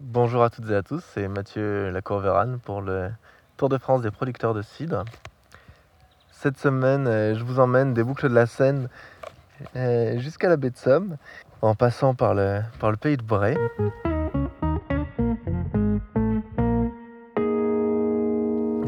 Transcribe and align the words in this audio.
Bonjour 0.00 0.44
à 0.44 0.50
toutes 0.50 0.70
et 0.70 0.76
à 0.76 0.84
tous, 0.84 1.02
c'est 1.12 1.26
Mathieu 1.26 1.90
Lacourverane 1.90 2.60
pour 2.60 2.80
le 2.82 3.10
Tour 3.56 3.68
de 3.68 3.78
France 3.78 4.00
des 4.00 4.12
producteurs 4.12 4.54
de 4.54 4.62
cidre. 4.62 5.04
Cette 6.30 6.56
semaine, 6.56 7.08
euh, 7.08 7.34
je 7.34 7.42
vous 7.42 7.58
emmène 7.58 7.94
des 7.94 8.04
boucles 8.04 8.28
de 8.28 8.34
la 8.34 8.46
Seine 8.46 8.88
euh, 9.74 10.16
jusqu'à 10.20 10.48
la 10.48 10.56
baie 10.56 10.70
de 10.70 10.76
Somme, 10.76 11.16
en 11.62 11.74
passant 11.74 12.14
par 12.14 12.34
le, 12.34 12.60
pays 13.00 13.16
de 13.16 13.24
Bray. 13.24 13.56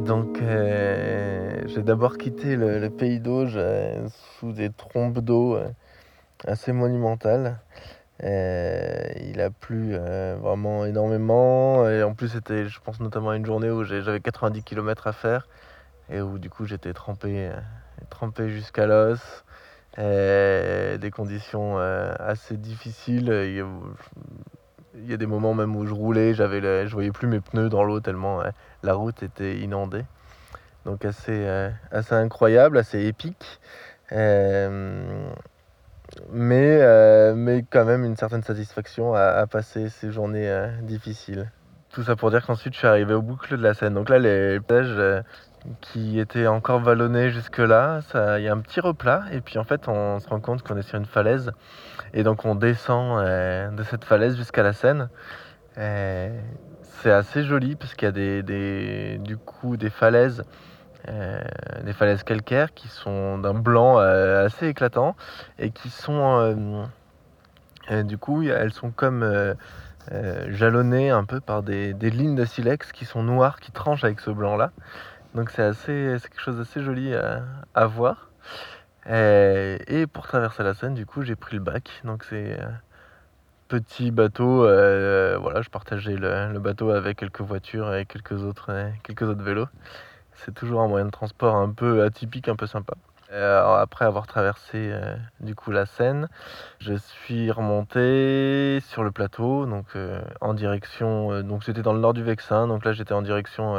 Donc, 0.07 0.41
euh, 0.41 1.61
j'ai 1.67 1.83
d'abord 1.83 2.19
quitté 2.19 2.55
le, 2.55 2.89
pays 2.89 3.19
d'Auge 3.19 3.59
sous 4.39 4.53
des 4.53 4.71
trompes 4.71 5.19
d'eau 5.19 5.59
assez 6.47 6.73
monumentales. 6.73 7.59
Euh, 8.23 9.09
il 9.23 9.41
a 9.41 9.51
plu 9.51 9.93
euh, 9.95 10.37
vraiment 10.39 10.85
énormément 10.85 11.89
et 11.89 12.03
en 12.03 12.13
plus 12.15 12.29
c'était 12.29 12.69
je 12.69 12.79
pense 12.81 13.01
notamment 13.01 13.33
une 13.33 13.47
journée 13.47 13.71
où 13.71 13.83
j'avais 13.85 14.21
90 14.21 14.63
km 14.63 15.07
à 15.07 15.13
faire 15.13 15.49
et 16.11 16.21
où 16.21 16.39
du 16.39 16.51
coup 16.51 16.67
j'étais 16.67 16.93
trempé, 16.93 17.49
euh, 17.49 17.57
trempé 18.11 18.51
jusqu'à 18.51 18.87
l'os. 18.87 19.45
Des 19.99 21.11
conditions 21.13 21.79
assez 21.79 22.57
difficiles. 22.57 23.31
Il 24.95 25.09
y, 25.09 25.13
a, 25.13 25.17
des 25.17 25.27
moments 25.27 25.53
même 25.55 25.77
où 25.77 25.87
je 25.87 25.93
roulais, 25.93 26.33
j'avais 26.35 26.61
le- 26.61 26.87
je 26.87 26.93
voyais 26.93 27.11
plus 27.11 27.27
mes 27.27 27.41
pneus 27.41 27.69
dans 27.69 27.85
l'eau 27.85 28.01
tellement 28.01 28.43
la 28.83 28.95
route 28.95 29.23
était 29.23 29.59
inondée. 29.59 30.05
Donc 30.87 31.05
assez, 31.05 31.47
assez 31.91 32.15
incroyable, 32.15 32.79
assez 32.79 33.05
épique. 33.05 33.61
Mais, 36.33 36.79
euh, 36.81 37.35
mais 37.35 37.65
quand 37.69 37.85
même 37.85 38.05
une 38.05 38.17
certaine 38.17 38.43
satisfaction 38.43 39.15
à, 39.15 39.47
passer 39.47 39.89
ces 39.89 40.11
journées 40.11 40.49
euh, 40.49 40.69
difficiles. 40.83 41.51
Tout 41.93 42.03
ça 42.03 42.17
pour 42.17 42.31
dire 42.31 42.45
qu'ensuite 42.47 42.75
je 42.75 42.79
suis 42.79 42.87
arrivé 42.87 43.15
au 43.15 43.23
boucle 43.23 43.57
de 43.57 43.63
la 43.63 43.75
Seine. 43.75 43.95
Donc 43.95 44.09
là, 44.09 44.19
les 44.19 44.61
plages 44.61 44.95
euh, 44.97 45.23
qui 45.81 46.21
étaient 46.21 46.47
encore 46.47 46.81
vallonnées 46.81 47.31
jusque-là, 47.31 48.01
il 48.39 48.45
y 48.45 48.49
a 48.49 48.53
un 48.53 48.61
petit 48.61 48.81
replat. 48.81 49.25
Et 49.33 49.41
puis 49.41 49.59
en 49.59 49.65
fait, 49.65 49.89
on 49.89 50.21
se 50.21 50.29
rend 50.29 50.41
compte 50.41 50.63
qu'on 50.63 50.77
est 50.77 50.83
sur 50.83 50.99
une 50.99 51.07
falaise. 51.07 51.51
Et 52.15 52.23
donc 52.23 52.45
on 52.45 52.55
descend 52.55 53.25
de 53.25 53.83
cette 53.83 54.05
falaise 54.05 54.37
jusqu'à 54.37 54.63
la 54.63 54.73
Seine. 54.73 55.11
C'est 55.77 57.11
assez 57.11 57.45
joli 57.45 57.77
parce 57.77 57.95
qu'il 57.95 58.07
y 58.07 58.09
a 58.09 58.13
des, 58.13 58.43
des- 58.43 59.19
du 59.19 59.37
coup 59.37 59.77
des 59.77 59.91
falaises 59.91 60.45
des 61.07 61.93
falaises 61.93 62.23
calcaires 62.23 62.75
qui 62.75 62.89
sont 62.89 63.39
d'un 63.39 63.55
blanc 63.55 63.99
euh, 63.99 64.47
assez 64.47 64.69
éclatant 64.69 65.17
et 65.59 65.71
qui 65.71 65.91
sont 65.91 66.39
euh, 66.41 66.85
euh, 67.91 68.03
du 68.03 68.19
coup 68.19 68.43
elles 68.43 68.73
sont 68.73 68.91
comme 68.91 69.23
euh, 69.23 69.55
euh, 70.13 70.47
jalonnées 70.51 71.11
un 71.11 71.25
peu 71.25 71.41
par 71.41 71.63
des, 71.63 71.93
lignes 71.93 72.37
de 72.37 72.45
silex 72.45 72.93
qui 72.93 73.05
sont 73.05 73.23
noires 73.23 73.61
qui 73.61 73.73
tranchent 73.73 74.05
avec 74.05 74.21
ce 74.21 74.31
blanc 74.31 74.57
là 74.57 74.71
donc 75.35 75.51
c'est 75.51 75.63
assez 75.63 76.17
quelque 76.23 76.41
chose 76.41 76.59
d'assez 76.59 76.83
joli 76.83 77.15
à, 77.15 77.87
voir. 77.87 78.31
Euh, 79.07 79.79
et 79.87 80.09
pour 80.09 80.27
traverser 80.27 80.65
la 80.65 80.75
Seine 80.75 80.95
du 80.95 81.07
coup 81.07 81.23
j'ai 81.23 81.37
pris 81.37 81.57
le 81.57 81.63
bac. 81.63 81.89
Donc 82.05 82.25
c'est 82.25 82.59
euh, 82.61 82.67
petit 83.69 84.11
bateau 84.11 84.65
euh, 84.65 85.39
voilà 85.41 85.63
je 85.63 85.71
partageais 85.71 86.17
le, 86.17 86.53
le 86.53 86.59
bateau 86.59 86.91
avec 86.91 87.19
quelques 87.19 87.41
voitures 87.43 87.95
et 87.95 88.07
quelques 88.07 88.43
autres 88.43 88.67
euh, 88.71 88.91
quelques 89.05 89.23
autres 89.23 89.43
vélos 89.43 89.69
c'est 90.45 90.55
toujours 90.55 90.81
un 90.81 90.89
moyen 90.89 91.07
de 91.07 91.11
transport 91.11 91.55
un 91.55 91.71
peu 91.71 92.03
atypique, 92.03 92.49
un 92.49 92.57
peu 92.57 92.67
sympa. 92.67 92.95
Euh, 93.33 93.77
après 93.77 94.05
avoir 94.07 94.27
traversé 94.27 94.91
euh, 94.91 95.15
du 95.39 95.55
coup 95.55 95.71
la 95.71 95.87
Seine, 95.87 96.29
je 96.81 96.95
suis 96.95 97.53
remonté 97.53 98.81
sur 98.81 99.05
le 99.05 99.13
plateau, 99.13 99.67
donc 99.67 99.87
euh, 99.95 100.21
en 100.41 100.53
direction. 100.53 101.41
donc 101.43 101.63
c'était 101.63 101.83
dans 101.83 101.93
le 101.93 102.01
nord 102.01 102.13
du 102.13 102.25
Vexin, 102.25 102.67
donc 102.67 102.85
là 102.85 102.93
j'étais 102.93 103.15
en 103.15 103.23
direction 103.23 103.77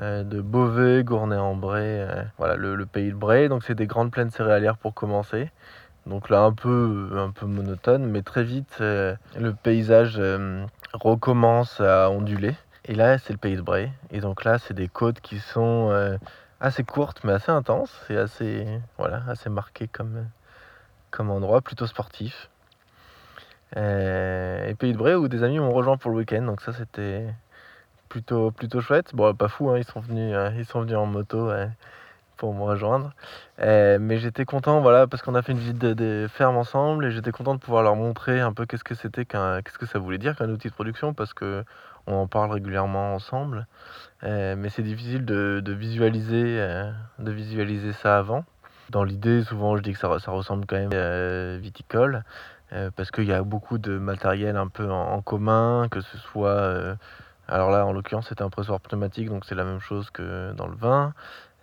de 0.00 0.40
Beauvais, 0.40 1.04
Gournay-en-Bray, 1.04 2.06
voilà 2.38 2.56
le, 2.56 2.74
le 2.74 2.86
pays 2.86 3.10
de 3.10 3.16
Bray. 3.16 3.50
Donc 3.50 3.62
c'est 3.62 3.74
des 3.74 3.86
grandes 3.86 4.10
plaines 4.10 4.30
céréalières 4.30 4.78
pour 4.78 4.94
commencer. 4.94 5.50
Donc 6.06 6.30
là 6.30 6.40
un 6.40 6.52
peu 6.52 7.10
un 7.14 7.30
peu 7.30 7.44
monotone, 7.44 8.06
mais 8.06 8.22
très 8.22 8.42
vite 8.42 8.78
le 8.80 9.52
paysage 9.62 10.20
recommence 10.94 11.80
à 11.82 12.10
onduler. 12.10 12.54
Et 12.84 12.94
là, 12.94 13.18
c'est 13.18 13.32
le 13.32 13.38
pays 13.38 13.56
de 13.56 13.62
Bray. 13.62 13.92
Et 14.10 14.20
donc 14.20 14.44
là, 14.44 14.58
c'est 14.58 14.74
des 14.74 14.88
côtes 14.88 15.20
qui 15.20 15.38
sont 15.38 15.90
euh, 15.90 16.18
assez 16.60 16.84
courtes, 16.84 17.22
mais 17.24 17.32
assez 17.32 17.50
intenses. 17.52 17.92
C'est 18.06 18.16
assez, 18.16 18.66
voilà, 18.98 19.22
assez 19.28 19.50
marqué 19.50 19.88
comme, 19.88 20.26
comme 21.10 21.30
endroit, 21.30 21.60
plutôt 21.60 21.86
sportif. 21.86 22.48
Euh, 23.76 24.68
et 24.68 24.74
pays 24.74 24.92
de 24.92 24.98
Bray 24.98 25.14
où 25.14 25.28
des 25.28 25.42
amis 25.42 25.58
m'ont 25.58 25.72
rejoint 25.72 25.96
pour 25.96 26.10
le 26.10 26.18
week-end. 26.18 26.42
Donc 26.42 26.60
ça, 26.60 26.72
c'était 26.72 27.26
plutôt, 28.08 28.50
plutôt 28.50 28.80
chouette. 28.80 29.14
Bon, 29.14 29.34
pas 29.34 29.48
fou, 29.48 29.70
hein, 29.70 29.78
ils, 29.78 29.84
sont 29.84 30.00
venus, 30.00 30.34
euh, 30.34 30.50
ils 30.56 30.66
sont 30.66 30.82
venus 30.82 30.96
en 30.96 31.06
moto 31.06 31.50
euh, 31.50 31.66
pour 32.42 32.54
me 32.54 32.64
rejoindre. 32.64 33.12
Euh, 33.60 33.98
mais 34.00 34.18
j'étais 34.18 34.44
content, 34.44 34.80
voilà, 34.80 35.06
parce 35.06 35.22
qu'on 35.22 35.36
a 35.36 35.42
fait 35.42 35.52
une 35.52 35.58
visite 35.58 35.78
de, 35.78 35.94
de 35.94 36.26
ferme 36.28 36.56
ensemble 36.56 37.04
et 37.06 37.12
j'étais 37.12 37.30
content 37.30 37.54
de 37.54 37.60
pouvoir 37.60 37.84
leur 37.84 37.94
montrer 37.94 38.40
un 38.40 38.52
peu 38.52 38.66
qu'est-ce 38.66 38.82
que 38.82 38.96
c'était, 38.96 39.24
qu'un, 39.24 39.62
qu'est-ce 39.62 39.78
que 39.78 39.86
ça 39.86 40.00
voulait 40.00 40.18
dire 40.18 40.34
qu'un 40.34 40.48
outil 40.48 40.66
de 40.66 40.72
production, 40.72 41.14
parce 41.14 41.34
que 41.34 41.62
on 42.08 42.14
en 42.14 42.26
parle 42.26 42.50
régulièrement 42.50 43.14
ensemble, 43.14 43.68
euh, 44.24 44.56
mais 44.58 44.70
c'est 44.70 44.82
difficile 44.82 45.24
de, 45.24 45.62
visualiser, 45.72 46.58
euh, 46.58 46.90
de 47.20 47.30
visualiser 47.30 47.92
ça 47.92 48.18
avant. 48.18 48.44
Dans 48.90 49.04
l'idée, 49.04 49.44
souvent, 49.44 49.76
je 49.76 49.82
dis 49.84 49.92
que 49.92 50.00
ça, 50.00 50.08
re- 50.08 50.18
ça 50.18 50.32
ressemble 50.32 50.66
quand 50.66 50.74
même 50.74 50.92
à 50.92 51.58
viticole, 51.58 52.24
parce 52.96 53.12
qu'il 53.12 53.26
y 53.26 53.32
a 53.32 53.44
beaucoup 53.44 53.78
de 53.78 53.98
matériel 53.98 54.56
un 54.56 54.66
peu 54.66 54.90
en, 54.90 55.22
commun, 55.22 55.86
que 55.92 56.00
ce 56.00 56.18
soit, 56.18 56.96
alors 57.46 57.70
là, 57.70 57.86
en 57.86 57.92
l'occurrence, 57.92 58.30
c'était 58.30 58.42
un 58.42 58.50
pressoir 58.50 58.80
pneumatique, 58.80 59.28
donc 59.28 59.44
c'est 59.44 59.54
la 59.54 59.64
même 59.64 59.78
chose 59.78 60.10
que 60.10 60.52
dans 60.54 60.66
le 60.66 60.74
vin. 60.74 61.14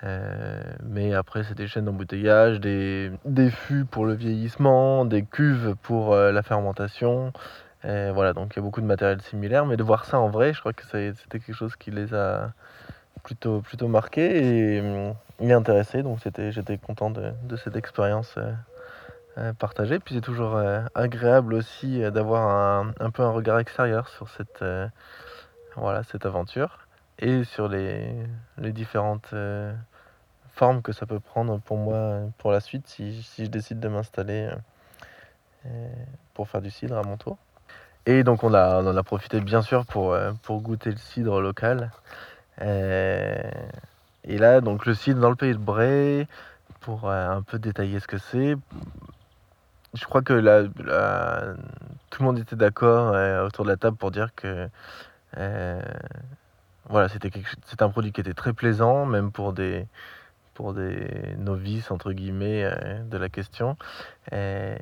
Euh, 0.04 0.62
mais 0.84 1.14
après, 1.14 1.44
c'est 1.44 1.56
des 1.56 1.68
chaînes 1.68 1.86
d'embouteillage, 1.86 2.60
des, 2.60 3.12
des 3.26 3.50
fûts 3.52 3.86
pour 3.86 4.06
le 4.06 4.14
vieillissement, 4.14 5.06
des 5.06 5.24
cuves 5.24 5.76
pour 5.82 6.14
euh, 6.14 6.32
la 6.32 6.42
fermentation. 6.42 7.34
Euh, 7.86 8.12
voilà, 8.14 8.34
donc 8.34 8.54
il 8.54 8.58
y 8.58 8.60
a 8.60 8.64
beaucoup 8.64 8.82
de 8.82 8.86
matériel 8.86 9.22
similaire, 9.22 9.66
mais 9.66 9.78
de 9.78 9.84
voir 9.84 10.06
ça 10.06 10.20
en 10.20 10.30
vrai, 10.30 10.54
je 10.54 10.60
crois 10.60 10.74
que 10.74 10.84
c'était 10.84 11.40
quelque 11.40 11.54
chose 11.54 11.76
qui 11.76 11.92
les 11.92 12.14
a 12.14 12.52
plutôt, 13.24 13.62
plutôt 13.62 13.88
marqués 13.88 14.78
et, 14.78 15.52
intéressés. 15.52 16.04
Donc 16.04 16.20
j'étais 16.20 16.78
content 16.78 17.10
de, 17.10 17.32
de 17.44 17.56
cette 17.56 17.76
expérience 17.76 18.36
euh, 18.38 18.52
euh, 19.38 19.54
partagée. 19.54 20.00
Puis 20.00 20.16
c'est 20.16 20.22
toujours 20.22 20.56
euh, 20.56 20.82
agréable 20.96 21.54
aussi 21.54 22.04
euh, 22.04 22.12
d'avoir 22.12 22.50
un, 22.50 22.94
un 23.00 23.10
peu 23.12 23.24
un 23.24 23.32
regard 23.32 23.60
extérieur 23.60 24.10
sur 24.10 24.30
cette, 24.30 24.62
euh, 24.62 24.88
voilà, 25.76 26.04
cette 26.04 26.26
aventure 26.26 26.80
et 27.20 27.44
sur 27.44 27.68
les, 27.68 28.14
les 28.58 28.72
différentes 28.72 29.30
euh, 29.34 29.74
formes 30.54 30.82
que 30.82 30.92
ça 30.92 31.06
peut 31.06 31.20
prendre 31.20 31.60
pour 31.60 31.78
moi 31.78 32.22
pour 32.38 32.52
la 32.52 32.62
suite 32.62 32.88
si, 32.88 33.24
si 33.24 33.46
je 33.46 33.50
décide 33.52 33.80
de 33.80 33.88
m'installer 33.90 34.48
euh, 34.48 34.56
euh, 35.68 35.90
pour 36.34 36.50
faire 36.50 36.62
du 36.62 36.72
cidre 36.72 36.98
à 36.98 37.04
mon 37.04 37.18
tour. 37.18 37.38
Et 38.06 38.24
donc 38.24 38.44
on, 38.44 38.54
a, 38.54 38.82
on 38.82 38.88
en 38.88 38.98
a 38.98 39.04
profité 39.04 39.42
bien 39.42 39.62
sûr 39.62 39.86
pour, 39.86 40.18
pour 40.44 40.62
goûter 40.62 40.92
le 40.92 40.98
cidre 40.98 41.42
local. 41.42 41.92
Et 42.62 44.38
là, 44.38 44.62
donc 44.62 44.86
le 44.86 44.94
cidre 44.94 45.20
dans 45.22 45.30
le 45.30 45.36
pays 45.36 45.54
de 45.54 45.58
Bray, 45.58 46.28
pour 46.82 47.10
un 47.10 47.42
peu 47.42 47.60
détailler 47.60 48.00
ce 48.00 48.08
que 48.08 48.18
c'est. 48.18 48.56
Je 49.94 50.06
crois 50.06 50.22
que 50.22 50.34
la, 50.34 50.64
la- 50.84 51.54
tout 52.10 52.22
le 52.22 52.26
monde 52.26 52.40
était 52.40 52.56
d'accord 52.56 53.16
autour 53.46 53.66
de 53.66 53.70
la 53.70 53.78
table 53.78 53.98
pour 53.98 54.12
dire 54.12 54.34
que 54.36 54.68
voilà, 56.90 57.08
c'était 57.08 57.32
un 57.80 57.90
produit 57.90 58.12
qui 58.12 58.22
était 58.22 58.34
très 58.34 58.54
plaisant, 58.54 59.06
même 59.06 59.32
pour 59.32 59.54
des, 59.54 59.88
pour 60.56 60.74
des 60.74 61.36
novices, 61.38 61.92
entre 61.92 62.12
guillemets, 62.12 62.64
euh, 62.66 63.04
de 63.04 63.18
la 63.18 63.30
question. 63.30 63.78
Euh, 64.34 64.78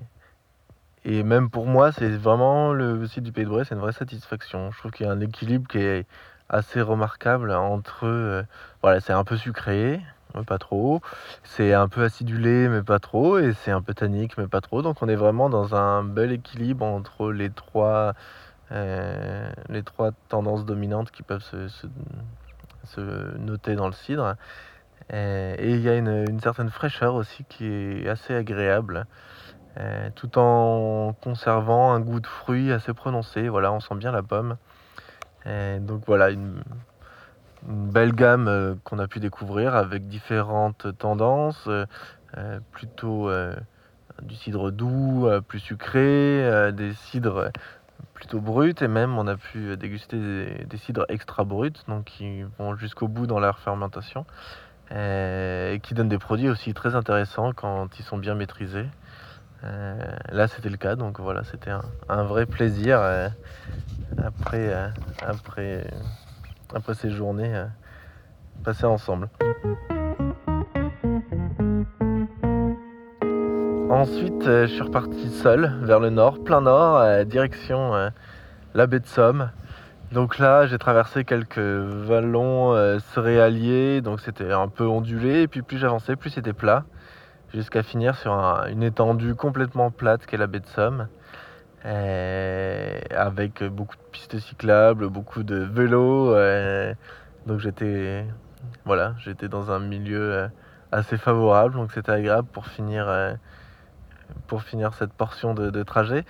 et 1.05 1.23
même 1.23 1.49
pour 1.49 1.67
moi, 1.67 1.91
c'est 1.91 2.09
vraiment 2.09 2.73
le 2.73 3.05
site 3.07 3.23
du 3.23 3.31
Pays 3.31 3.45
de 3.45 3.49
Bray, 3.49 3.65
c'est 3.65 3.75
une 3.75 3.81
vraie 3.81 3.93
satisfaction. 3.93 4.71
Je 4.71 4.79
trouve 4.79 4.91
qu'il 4.91 5.05
y 5.05 5.09
a 5.09 5.11
un 5.11 5.19
équilibre 5.19 5.67
qui 5.67 5.79
est 5.79 6.05
assez 6.49 6.81
remarquable 6.81 7.51
entre, 7.51 8.05
euh, 8.05 8.43
voilà, 8.81 8.99
c'est 9.01 9.13
un 9.13 9.23
peu 9.23 9.37
sucré, 9.37 10.01
mais 10.35 10.43
pas 10.43 10.57
trop, 10.57 11.01
c'est 11.43 11.73
un 11.73 11.87
peu 11.87 12.03
acidulé, 12.03 12.69
mais 12.69 12.83
pas 12.83 12.99
trop, 12.99 13.37
et 13.37 13.53
c'est 13.53 13.71
un 13.71 13.81
peu 13.81 13.93
tannique, 13.93 14.37
mais 14.37 14.47
pas 14.47 14.61
trop. 14.61 14.81
Donc 14.81 15.01
on 15.01 15.09
est 15.09 15.15
vraiment 15.15 15.49
dans 15.49 15.75
un 15.75 16.03
bel 16.03 16.31
équilibre 16.31 16.85
entre 16.85 17.31
les 17.31 17.49
trois, 17.49 18.13
les 18.71 19.83
trois 19.83 20.11
tendances 20.29 20.65
dominantes 20.65 21.11
qui 21.11 21.23
peuvent 21.23 21.43
se, 21.43 21.87
noter 23.37 23.75
dans 23.75 23.87
le 23.87 23.93
cidre. 23.93 24.35
Euh, 25.13 25.55
et 25.57 25.71
il 25.71 25.81
y 25.81 25.89
a 25.89 25.95
une, 25.95 26.39
certaine 26.41 26.69
fraîcheur 26.69 27.15
aussi 27.15 27.45
qui 27.45 27.65
est 27.65 28.09
assez 28.09 28.33
agréable. 28.33 29.05
Euh, 29.79 30.09
tout 30.15 30.39
en 30.39 31.13
conservant 31.21 31.91
un 31.91 31.99
goût 31.99 32.19
de 32.19 32.27
fruits 32.27 32.71
assez 32.71 32.93
prononcé. 32.93 33.47
Voilà, 33.47 33.71
on 33.71 33.79
sent 33.79 33.95
bien 33.95 34.11
la 34.11 34.23
pomme. 34.23 34.57
Euh, 35.45 35.79
donc 35.79 36.03
voilà, 36.07 36.31
une, 36.31 36.63
belle 37.63 38.13
gamme 38.13 38.47
euh, 38.47 38.75
qu'on 38.83 38.99
a 38.99 39.07
pu 39.07 39.19
découvrir 39.19 39.75
avec 39.75 40.07
différentes 40.07 40.97
tendances, 40.97 41.65
euh, 41.67 41.85
euh, 42.37 42.59
plutôt 42.71 43.29
euh, 43.29 43.55
du 44.21 44.35
cidre 44.35 44.71
doux, 44.71 45.27
euh, 45.27 45.41
plus 45.41 45.59
sucré, 45.59 45.99
euh, 46.43 46.71
des 46.71 46.93
cidres 46.93 47.51
plutôt 48.13 48.39
brutes 48.39 48.81
et 48.81 48.87
même 48.87 49.17
on 49.17 49.27
a 49.27 49.35
pu 49.35 49.75
déguster 49.77 50.17
des, 50.65 50.77
cidres 50.77 51.05
extra 51.09 51.43
bruts, 51.43 51.71
donc 51.87 52.05
qui 52.05 52.43
vont 52.57 52.75
jusqu'au 52.75 53.07
bout 53.07 53.27
dans 53.27 53.39
leur 53.39 53.59
fermentation 53.59 54.25
et 54.89 55.79
qui 55.83 55.93
donnent 55.93 56.07
des 56.07 56.17
produits 56.17 56.49
aussi 56.49 56.73
très 56.73 56.95
intéressants 56.95 57.51
quand 57.51 57.89
ils 57.99 58.03
sont 58.03 58.17
bien 58.17 58.35
maîtrisés. 58.35 58.85
là, 59.63 60.47
c'était 60.47 60.69
le 60.69 60.77
cas, 60.77 60.95
donc 60.95 61.19
voilà, 61.19 61.43
c'était 61.43 61.71
un, 62.07 62.23
vrai 62.23 62.45
plaisir 62.45 63.01
après, 64.23 64.73
après, 65.21 65.85
après 66.73 66.93
ces 66.93 67.09
journées 67.09 67.65
passées 68.63 68.85
ensemble. 68.85 69.29
Ensuite, 73.89 74.45
euh, 74.45 74.67
je 74.67 74.73
suis 74.73 74.81
reparti 74.81 75.29
seul 75.29 75.71
vers 75.83 76.01
le 76.01 76.09
nord, 76.09 76.43
plein 76.43 76.59
nord, 76.59 76.97
euh, 76.97 77.23
direction 77.23 77.95
euh, 77.95 78.09
la 78.73 78.85
baie 78.85 78.99
de 78.99 79.07
Somme. 79.07 79.49
Donc 80.11 80.39
là, 80.39 80.67
j'ai 80.67 80.77
traversé 80.77 81.23
quelques 81.23 81.57
vallons 81.57 82.99
céréaliers, 83.13 84.01
donc 84.01 84.19
c'était 84.19 84.51
un 84.51 84.67
peu 84.67 84.85
ondulé, 84.85 85.43
et 85.43 85.47
puis 85.47 85.61
plus 85.61 85.77
j'avançais, 85.77 86.17
plus 86.17 86.31
c'était 86.31 86.53
plat, 86.53 86.83
jusqu'à 87.53 87.81
finir 87.81 88.15
sur 88.17 88.33
une 88.69 88.83
étendue 88.83 89.35
complètement 89.35 89.89
plate 89.89 90.25
qu'est 90.25 90.37
la 90.37 90.47
baie 90.47 90.59
de 90.59 90.67
Somme, 90.67 91.07
avec 91.83 93.63
beaucoup 93.63 93.95
de 93.95 94.01
pistes 94.11 94.39
cyclables, 94.39 95.09
beaucoup 95.09 95.43
de 95.43 95.57
vélos. 95.57 96.33
donc 97.47 97.59
j'étais, 97.59 98.25
voilà, 98.85 99.13
j'étais 99.19 99.49
dans 99.49 99.71
un 99.71 99.79
milieu 99.79 100.49
assez 100.93 101.17
favorable, 101.17 101.75
donc 101.75 101.91
c'était 101.91 102.13
agréable 102.13 102.47
pour 102.53 102.67
finir 102.67 103.07
pour 104.47 104.63
finir 104.63 104.93
cette 104.93 105.13
portion 105.13 105.53
de, 105.53 105.83
trajet. 105.83 106.25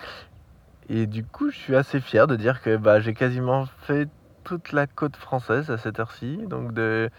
Et 0.90 1.06
du 1.06 1.24
coup, 1.24 1.50
je 1.52 1.58
suis 1.58 1.76
assez 1.76 2.00
fier 2.00 2.28
de 2.28 2.36
dire 2.36 2.62
que 2.62 2.78
bah, 2.78 3.00
j'ai 3.00 3.14
quasiment 3.14 3.66
fait 3.82 4.08
toute 4.44 4.72
la 4.72 4.88
côte 4.88 5.18
française 5.18 5.70
à 5.70 5.78
cette 5.78 6.00
heure-ci, 6.00 6.38
donc 6.48 6.74
de, 6.74 7.10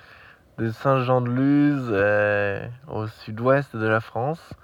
de 0.58 0.70
Saint-Jean-de-Luz 0.70 1.88
euh, 1.90 2.66
au 2.88 3.06
sud-ouest 3.06 3.76
de 3.76 3.86
la 3.86 4.00
France, 4.00 4.54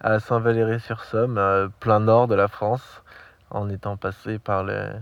à 0.00 0.20
Saint-Valéry-sur-Somme, 0.20 1.38
euh, 1.38 1.68
plein 1.80 2.00
nord 2.00 2.28
de 2.28 2.34
la 2.34 2.48
France, 2.48 3.02
en 3.50 3.68
étant 3.68 3.96
passé 3.96 4.38
par 4.38 4.64
le, 4.64 4.92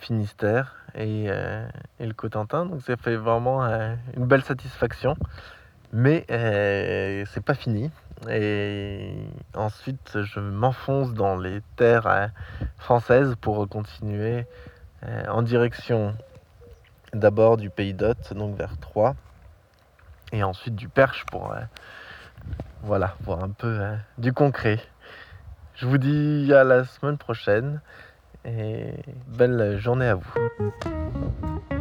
Finistère 0.00 0.74
et, 0.96 1.26
euh, 1.28 1.64
et, 2.00 2.06
le 2.06 2.12
Cotentin. 2.12 2.66
Donc 2.66 2.82
ça 2.82 2.96
fait 2.96 3.14
vraiment 3.14 3.62
une 3.62 4.26
belle 4.26 4.42
satisfaction. 4.42 5.14
Mais 5.92 6.24
c'est 6.28 7.44
pas 7.44 7.54
fini. 7.54 7.92
Et 8.28 9.14
ensuite, 9.54 10.22
je 10.22 10.40
m'enfonce 10.40 11.12
dans 11.12 11.36
les 11.36 11.60
terres 11.76 12.06
euh, 12.06 12.26
françaises 12.78 13.34
pour 13.40 13.68
continuer 13.68 14.46
euh, 15.04 15.24
en 15.28 15.42
direction 15.42 16.14
d'abord 17.12 17.56
du 17.56 17.70
Pays 17.70 17.94
d'Hôte, 17.94 18.32
donc 18.34 18.56
vers 18.56 18.78
Troyes, 18.78 19.14
et 20.32 20.42
ensuite 20.42 20.74
du 20.74 20.88
Perche 20.88 21.24
pour 21.26 21.52
euh, 21.52 21.60
voilà, 22.82 23.14
voir 23.24 23.44
un 23.44 23.50
peu 23.50 23.80
du 24.18 24.32
concret. 24.32 24.80
Je 25.74 25.86
vous 25.86 25.98
dis 25.98 26.52
à 26.52 26.64
la 26.64 26.84
semaine 26.84 27.18
prochaine 27.18 27.80
et 28.44 28.94
belle 29.26 29.78
journée 29.78 30.08
à 30.08 30.14
vous. 30.14 31.75